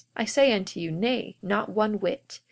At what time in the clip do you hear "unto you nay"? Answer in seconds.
0.53-1.35